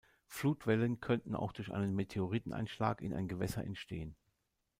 Flutwellen 0.25 0.99
könnten 0.99 1.35
auch 1.35 1.51
durch 1.53 1.71
einen 1.71 1.93
Meteoriteneinschlag 1.95 3.03
in 3.03 3.13
ein 3.13 3.27
Gewässer 3.27 3.63
entstehen. 3.63 4.15